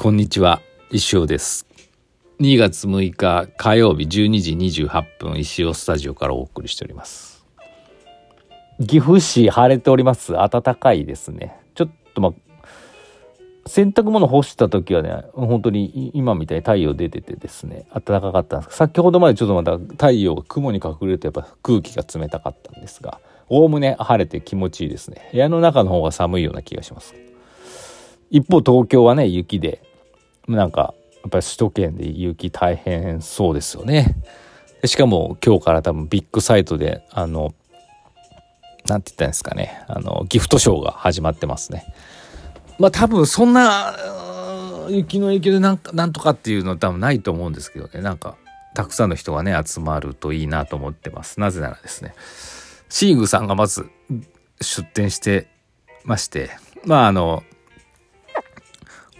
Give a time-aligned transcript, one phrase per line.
[0.00, 0.62] こんにちは。
[0.90, 1.66] 石尾です。
[2.40, 4.52] 2月6日火曜日12時
[4.86, 7.44] 28分石尾スタジオからお送りしております。
[8.78, 10.32] 岐阜市晴れております。
[10.32, 11.60] 暖かいですね。
[11.74, 12.32] ちょっとまあ
[13.66, 18.76] 洗濯物干した時はね本当に今みたいに太陽出ててですね暖かかったんです。
[18.78, 23.20] 先ほどまでちょっとまた太陽が雲に隠れるとやっぱ空気が冷たかったんですが
[23.50, 25.28] おおむね晴れて気持ちいいですね。
[25.32, 27.14] 部屋の中の方が寒いような気がします。
[28.30, 29.89] 一方東京はね雪で
[30.48, 34.16] なんかやっぱり首都圏で雪大変そうですよね。
[34.84, 37.54] しかも今日から多分ビッグサイトであの
[38.86, 39.82] なんて言ったんですかね。
[39.88, 41.92] あのギフトショーが始まってますね。
[42.78, 43.94] まあ多分そんな
[44.88, 48.00] 雪の影響でなんかなんとかっていうのは多分ないと思うんですけどね。
[48.00, 48.36] なんか
[48.74, 51.40] たくさんの人がね集まるといいなと思ってます。
[51.40, 52.14] なぜならですね。
[52.88, 53.90] シーグさんがまず
[54.60, 55.48] 出店して
[56.04, 56.50] まして。
[56.86, 57.42] まああの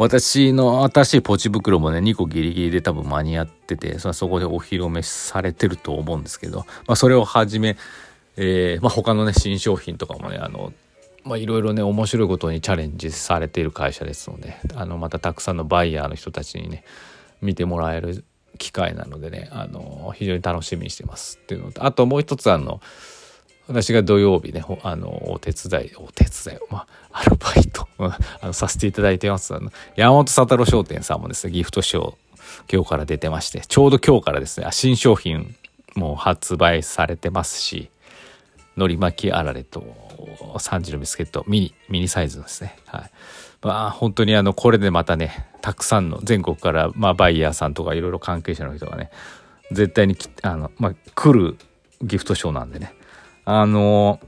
[0.01, 7.77] 私の新しいポチ袋もね2個ギリギリで多分間に合っててそそこでお披露目されてると思うんですけど、まあ、それをはじめ、
[8.39, 10.73] えーまあ、他のね新商品とかもねあの
[11.23, 16.83] まあいろいろね面白いことにチャレンジされている会社ですのであのまたたくさんのバイヤーの人たちにね
[17.43, 18.25] 見てもらえる
[18.57, 22.81] 機会なのでねあの非常に楽しみにしてますっていうのとあともう一つあの
[23.71, 29.55] 私が土曜日ねあのお手伝いお手伝いまあアルバイトあのさせていただいてます。
[29.55, 32.15] あの山本佐太郎商店さんもですねギフトショー
[32.73, 35.55] 今日から出てましてちょうど今日からですね新商品
[35.95, 37.91] も発売されてますし
[38.77, 39.85] 海苔巻きあられと
[40.57, 43.11] 3時のビスケットミニミニサイズのですねはい。
[43.63, 49.11] まあ本当にあのこれでまたねたくさんの全国からまあバイヤーさんとかいろいろ関係者の人がね
[49.71, 51.57] 絶対にあの、まあ、来る
[52.03, 52.95] ギフトショーなんでね
[53.53, 54.21] あの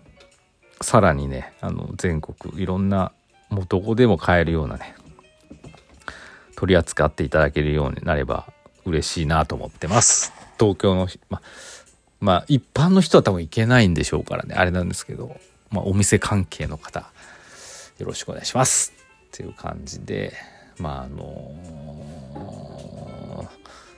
[0.80, 3.12] さらにねあの全国いろんな
[3.50, 4.96] もうどこでも買えるようなね
[6.56, 8.52] 取り扱っていただけるようになれば
[8.84, 10.32] 嬉しいなと思ってます。
[10.58, 11.40] 東京のま
[12.18, 14.56] まあ一般の人は多分行けないんでしょうからね。
[14.56, 15.36] あれなんですけど、
[15.70, 17.08] まあ、お店関係の方
[17.98, 18.92] よろしくお願いします。
[19.26, 20.32] っていう感じで
[20.78, 21.54] まああの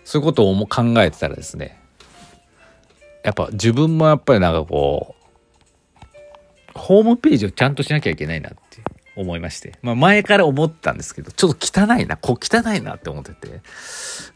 [0.05, 1.81] そういうことを考えてたらですね
[3.25, 8.59] やっぱ自分もやっぱりなんかこう、ホームページをちゃんとしなきゃいけないなって
[9.17, 9.79] 思いまして。
[9.83, 13.63] まあ前から思ったんですけど、ちょっと汚いな、こう汚いなって思ってて、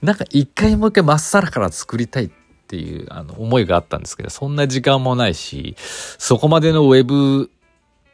[0.00, 2.30] なんか一回もう一回まっさらから作りたいっ
[2.66, 7.50] ていうあの思いがあったんですけど、そんな時間もないし、そこまでのウェブ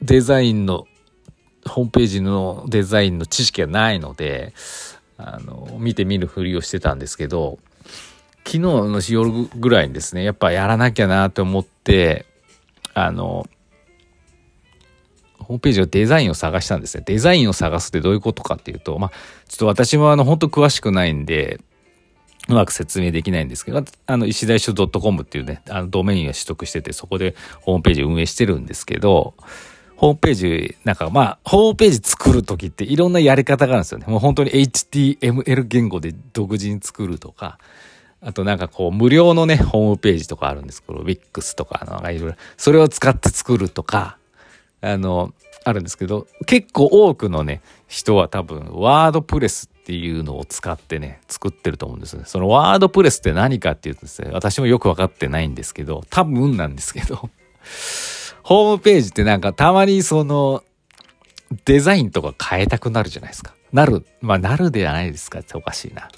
[0.03, 0.87] デザインの、
[1.67, 4.53] ホームページのデザインの知識がないので、
[5.17, 7.59] あの、見てみるふりをしてたんですけど、
[8.44, 12.27] 昨日の夜ぐらいにですね、やっぱやらなきゃなと思って、
[12.93, 13.47] あの、
[15.38, 17.04] ホームページのデザインを探したんですね。
[17.06, 19.10] デザインを探すってどういうことかっていうと、まあ、
[19.49, 21.60] ちょっと私もあの、本当詳しくないんで、
[22.49, 29.34] うまく説明できないんですけど、あの、石田書 .com っていうね、あの、ドメインを取得してて、そこでホームページ運営してるんですけど、
[29.97, 34.06] ホームページ、なんかまあ、ホームページ作るときっていろんなやり方があるんですよね。
[34.09, 37.59] もう本当に HTML 言語で独自に作るとか、
[38.25, 44.17] あとなんかこう無料のね、ホームページとかあるんですけど、Wix とか、あの、いろいろ、それを使って作るとか、
[44.81, 52.23] あの、あるんですけど、結構多くのね、人は多分、ワードプレスっていうのを使ってね、作ってると思うんですね。
[52.25, 57.29] そのワードプレスって何かっていうとですね、私もよくわかってないんですけど、多分なんですけど、
[58.43, 60.63] ホームページってなんかたまにその、
[61.67, 63.55] デザインとか変えたくなるじゃないですか。
[63.73, 66.09] なる、まあなるではないですかっておかしいな。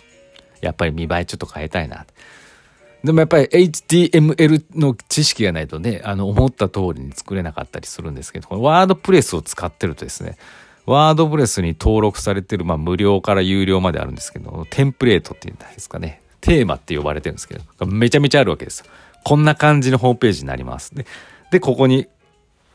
[0.61, 2.07] やっぱり見栄えちょっと変えたいな。
[3.05, 10.37] でもやっぱり HTML の知識がないとね、あの思った通りに作れなかったりするんですけど、このワードプレスを使ってるとですね、
[10.87, 18.87] ワードプレスに登録されてる、まあ無料から有料まであるんですけど、テンプレートっていうんですかね、テーマって呼ばれてるんですけど、めちゃめちゃあるわけですよ
[19.25, 20.95] こんな感じのホームページになります。
[20.95, 21.07] で、
[21.51, 22.09] でここに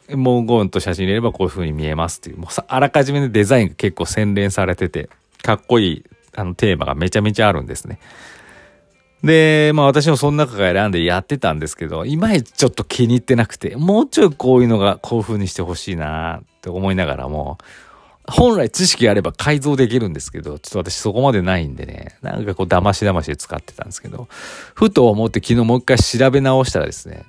[0.09, 5.09] 文言と写真入れればこういう風に見えますっていう、もうあらかじめデザインが結構洗練されてて、
[5.41, 6.03] かっこいい
[6.35, 7.99] あのテーマがめちゃめちゃあるんですね。
[9.23, 17.57] で、まあ私もその中から選んでやってたんですけど、いまいちちょっと気に入ってなくて、もうちょいこういうのがこういう風にしてほしいなって思いながらも、
[18.27, 24.27] 本来知識あれば改造できるんですけど、ちょっと私そこまでないんでね、なんかこう騙し騙しで使ってたんですけど、
[24.73, 27.25] ふと思って昨日もう一回調べ直したらですね、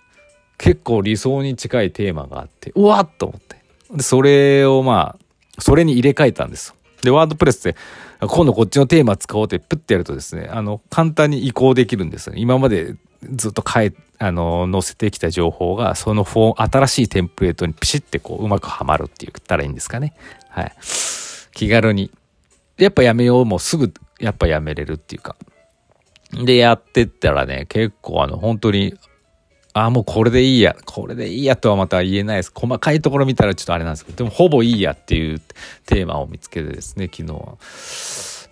[0.58, 3.56] 結構理想に近いテーマがあって、うわっと思って。
[3.96, 6.74] で、それをまあ、それに入れ替えたんです。
[7.02, 7.76] で、ワードプレスで、
[8.20, 12.34] 今度こっちのテーマ使おうってプッてやるとですね、あの、簡単に移行できるんですよ。
[12.36, 12.94] 今まで
[13.34, 20.14] ずっと変え、あの、載せてきた情報が、そのフォー、新しいテンプレートにピシッてこう、うまくはまるって言ったらいいんですかね。
[20.48, 20.72] はい。
[21.52, 22.10] 気軽に。
[22.78, 25.36] やっぱやめよう、もうすぐ、やっぱやめれるっていうか。
[26.32, 28.94] で、やってったらね、結構あの、本当に、
[29.74, 32.52] ああ、もうこれでいいや、これでいいやとはまた言えないです。
[32.54, 35.40] 細かいところ見たらちょっとあれなんですけど、でもほぼいいやっていう
[35.86, 37.56] テーマを見つけてですね、昨日は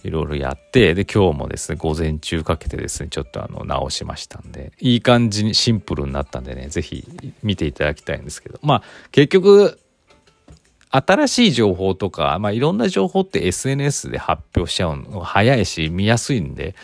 [0.02, 7.06] いろいろやって、で、今日もですね、午前中かけてですね、ちょっとあの、直しましたんで、いい感じにシンプルになったんでね、ぜひ
[7.42, 8.82] 見ていただきたいんですけど、まあ、
[9.12, 9.78] 結局、
[10.90, 16.74] 新しい情報とか、まあ、いろんな情報って SNS で発表しちゃうの早いし、見やすいんで、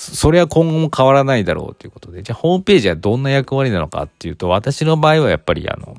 [0.00, 5.94] それは今後も変わらないだろうということで、じゃあホームページはどんな役割なのかっていうと、私の場合はやっぱりあの、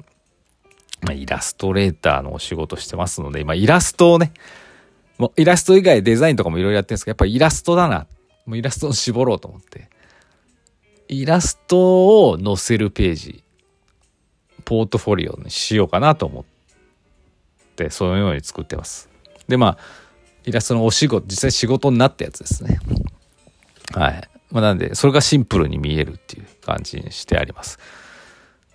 [1.01, 4.33] ま、イラストレーターのお仕事してますので、まあ、イラストをね、
[5.19, 8.07] もうイラスト以外デザインとかもいろいろやってるんですけど、やっぱイラストだな。
[8.47, 9.87] もうイラストを絞ろうと思って。
[11.07, 13.43] イラストを載せるページ、
[14.65, 16.43] ポートフォリオにしようかなと思っ
[17.75, 19.09] て、そのように作ってます。
[19.47, 19.77] で、まあ、
[20.45, 22.79] イラストのお仕事、実際仕事になったやつですね。
[23.93, 24.29] はい。
[24.51, 27.79] まあ、なんで、それがシンプルに見えるっていう感じにしてあります。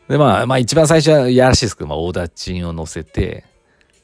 [0.08, 3.44] で、まあ、まあ一番最初はやらしいですけど、まあ、オーダーチンを載せて、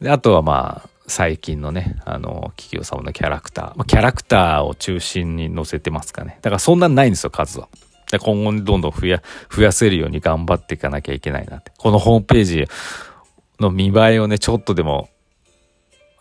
[0.00, 3.64] で、あとはまあ、最近のね、あの、企業様のキャラクター。
[3.76, 6.38] まあ、キャラクターを中心に載せてますかね。
[6.42, 7.68] だからそんなんないんですよ、数は。
[8.10, 11.72] で今後にどんどん増や、増やせるように頑張っていかなきゃいけないなって。
[11.78, 12.66] このホームページ
[13.58, 15.08] の見栄えをね、ちょっとでも、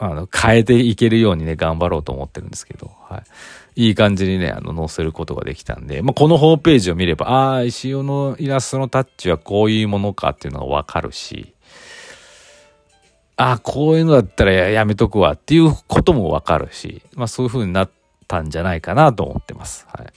[0.03, 3.23] あの、変えていけるようにね、頑張ろうと思ってるんですけど、は
[3.75, 3.85] い。
[3.87, 11.53] いい感じにね、あの、載せることができたんで、まあ、このホームページを見れば、ああ、石尾のイラストのタッチはこういうものかっていうのがわかるし、
[13.37, 17.89] ああ、こういうのだったらやめとくわっていうこともわかるし、まあ、そういう風になっ
[18.27, 19.85] たんじゃないかなと思ってます。
[19.93, 20.07] はい。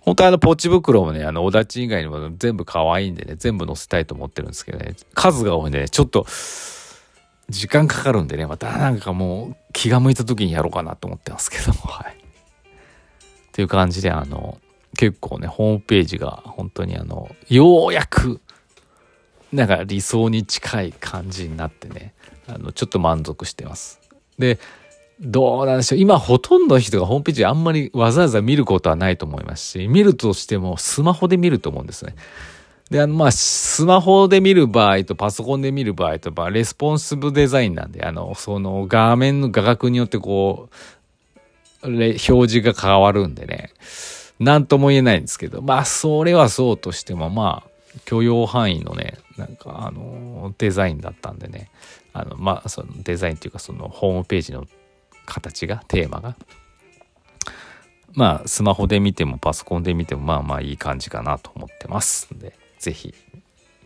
[0.00, 6.26] 本当はあの、ポチ袋もね、あの、おだち以外にも全部可愛いんでね、全部載せたいと思ってるんですけどね、数が多いんでね、ちょっと、
[7.50, 12.12] 時間かかるんでね、またなんかもう気が向いた時にやろうかなと思ってますけども、 はい。
[12.12, 12.16] っ
[13.52, 14.58] ていう感じで、あの、
[14.96, 18.40] 結構ね、ホームページが本当にあの、ようやく、
[19.52, 22.14] なんか理想に近い感じになってね、
[22.46, 24.00] あの、ちょっと満足してます。
[24.38, 24.58] で、
[25.20, 25.98] どうなんでしょう。
[25.98, 32.14] 今ほとんどの人がホームページあんまりわざわざ見ることはないと思いますし、見るとしてもスマホで見ると思うんですね。
[32.90, 40.68] で、あの、まあ、スマホで見る場合とパソコンで見る場合と、まあ、レスポンシブデザインなんで、あの、その画面の画角によってこ
[41.82, 43.70] う、表示が変わるんでね、
[44.40, 47.70] なんとも言えないんですけど、まあ、それはそうとしても、まあ、
[48.04, 51.70] 許容範囲のね、なんか、あの、デザインだったんでね、
[52.12, 54.66] あの、まあ、そのデザインっていうか、そのホームページの
[55.26, 56.36] 形が、テーマが、
[58.12, 63.14] まあ、スマホで見てもパソコンで見ても、まあまあいい感じかなと思ってますんで、ぜひ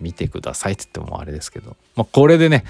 [0.00, 2.64] 見てくださいって言ってもあれですけど、まあ、これでね、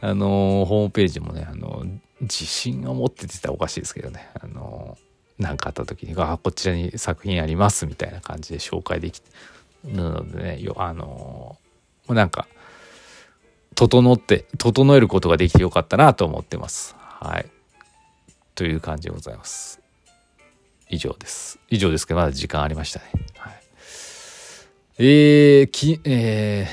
[0.00, 9.20] あのー、ホームページもね、あのー、自信を持っててたらおかしいですけどね、あのー、なんかあった時に、あ、こちらに作品ありますみたいな感じで紹介でき
[9.84, 11.58] るのでね、よあのも
[12.08, 12.46] うなんか、
[13.74, 16.94] 整って、整えることができてよかったなと思ってます。
[16.98, 17.46] はい。
[18.54, 19.80] という感じでございます。
[20.90, 21.58] 以上です。
[21.70, 23.06] 以上ですけど、まだ時間ありましたね。
[23.36, 23.61] はい。
[24.98, 26.68] えー、き、え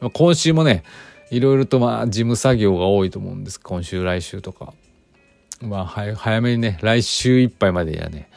[0.00, 0.82] ー、今週もね、
[1.30, 3.58] いろいろとまあ事務作業が多いと思うんです。
[3.58, 4.74] 今週、来週とか。
[5.62, 8.28] まあ、早めにね、来週いっぱいまでやね、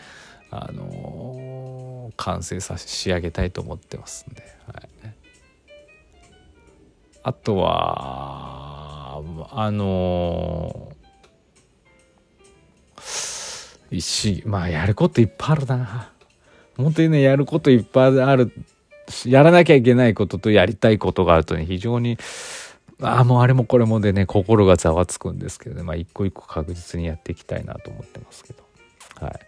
[0.51, 4.43] あのー、完成させ、仕上げたいと思ってますんで。
[4.73, 4.89] はい、
[7.23, 16.13] あとは、あのー、石、まあ、やることいっぱいあるな。
[16.77, 18.53] 本当にね、やることいっぱいある。
[19.25, 22.17] やらなきゃいけないこととやりたいことがあるとね、非常に、
[23.01, 28.63] ああ、もうあれもこれもでね、心がざわつくんですけどね、まあ一個一個確実にやっていきたいなと思ってますけど。
[29.19, 29.39] はい。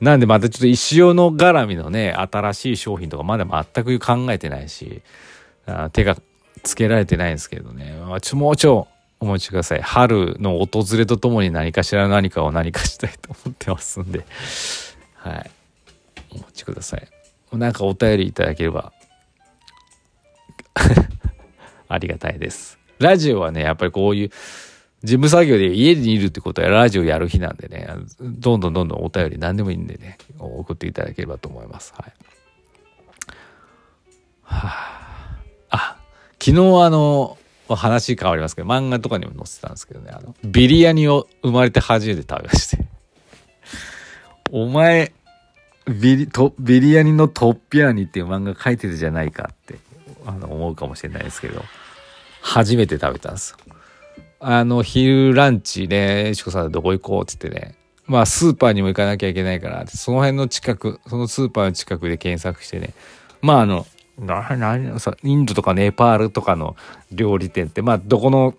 [0.00, 3.44] なんでまたちょっと石尾の絡みのね、新しい商品とかまだ
[3.74, 5.02] 全く考えてないし、
[5.66, 6.16] あ手が
[6.62, 8.88] つけられてないんですけどね、まあ、ちょもうちょ
[9.20, 9.82] お待ちください。
[9.82, 14.24] 春の訪れとともに何かしら何かを何かしたいと思ってますんで、
[15.14, 15.50] はい。
[16.30, 17.08] お待ちください。
[17.52, 18.92] なんかお便りいただければ
[21.88, 22.78] ありがたいです。
[22.98, 24.30] ラジオはね、やっぱりこういう、
[25.04, 27.88] 事務作業で家にいるってことはラジオやる日なんでね、
[28.20, 31.94] どんどんどんどんお便り何でもいいんでね、送っていただければと思います。
[31.96, 32.12] はい。
[34.42, 35.38] はあ、
[35.70, 35.96] あ、
[36.40, 42.84] 昨日あの、話変わりますけど、漫画とかにも載せたんですけどね、あの、ビリヤニを生まれて初めて食べまして。
[44.50, 45.12] お前、
[45.86, 49.78] ビリ、と、ビリヤニのトッピアニっていう漫画書いてるじゃないかって、
[50.26, 51.62] あの、思うかもしれないですけど。
[52.48, 53.58] 初めて食べたんですよ。
[54.40, 57.78] あの、昼ランチね、しこさんどこ行こうって言ってね、
[58.08, 62.94] まあスーパーにも行かなきゃいけないからその辺の近くそのスーパーの近くで検索してね
[63.42, 63.86] まああの
[64.18, 66.74] ななさインドとかネパールとかの
[67.12, 68.54] 料理店ってまあどこの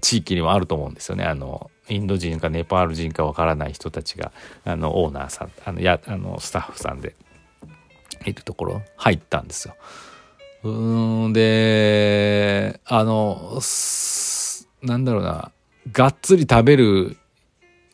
[0.00, 4.32] 地域にもあると思うんですよねあのインド人かネパール人かわからない人たちが
[4.64, 7.14] あのオーナーさんあのやあのスタッフさんで
[8.24, 9.76] いるところ入ったんですよ。
[10.64, 13.60] うんであの
[14.82, 15.52] なんだろうな
[15.92, 17.16] がっつり食べる、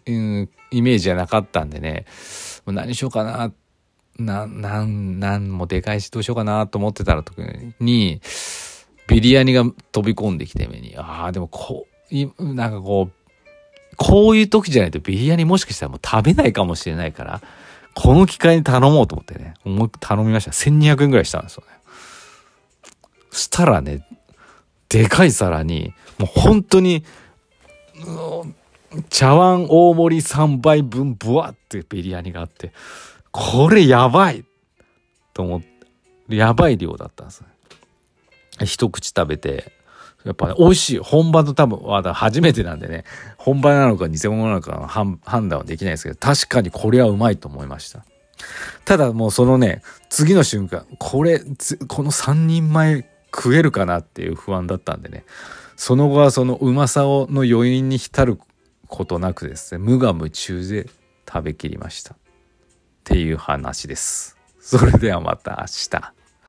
[0.06, 2.06] うん、イメージじゃなかったんでね
[2.66, 3.52] 何しようかな
[4.20, 7.40] な、なん、なんもでかいしどうしようかなと思ってたら時
[7.80, 8.20] に、
[9.08, 17.40] ビリヤニが飛び込んできて目に、ああ、でもこう、なんかこう、こういう時じゃないとビリヤニもしかしたらもう食べないかもしれないから、
[17.94, 20.52] この機会に頼もうと思ってね、思い頼みました。
[20.52, 21.79] 1200円ぐらいしたんですよね。
[23.32, 24.06] したらね、
[24.88, 27.04] でかい皿に、もう本当に、
[29.08, 32.72] 茶碗大盛り3杯分ブワってビリヤニがあって、
[33.30, 34.44] これやばい
[35.32, 35.60] と思っ
[36.28, 37.44] て、やばい量だったんです
[38.64, 39.72] 一口食べて、
[40.24, 40.98] やっぱね、美味しい。
[40.98, 43.04] 本場の多分、まだ初めてなんでね、
[43.38, 48.04] 本場なのか偽物なのか判断はできないですけど、確かにこれはうまいと思いました。
[48.84, 51.40] ただもうそのね、次の瞬間、これ、
[51.88, 55.24] この3人前食えるかなっていう不安だったんでね、
[55.76, 58.38] その後はそのうまさをの余韻に浸る
[58.86, 60.88] ことなくですね、無我夢中で
[61.26, 62.14] 食べきりました。
[62.14, 62.16] っ
[63.04, 64.36] ていう話です。
[64.60, 66.19] それではまた明日。